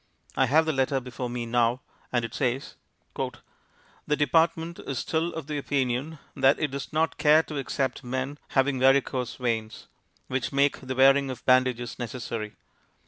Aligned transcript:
I 0.35 0.47
have 0.47 0.65
the 0.65 0.73
letter 0.73 0.99
before 0.99 1.29
me 1.29 1.45
now, 1.45 1.81
and 2.11 2.25
it 2.25 2.33
says: 2.33 2.73
"The 3.15 4.15
Department 4.17 4.79
is 4.79 4.97
still 4.97 5.31
of 5.35 5.45
the 5.45 5.59
opinion 5.59 6.17
that 6.35 6.57
it 6.57 6.71
does 6.71 6.91
not 6.91 7.19
care 7.19 7.43
to 7.43 7.59
accept 7.59 8.03
men 8.03 8.39
having 8.57 8.79
varicose 8.79 9.35
veins, 9.35 9.85
which 10.25 10.51
make 10.51 10.81
the 10.81 10.95
wearing 10.95 11.29
of 11.29 11.45
bandages 11.45 11.99
necessary. 11.99 12.55